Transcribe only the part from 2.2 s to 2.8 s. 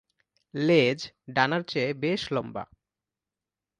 লম্বা।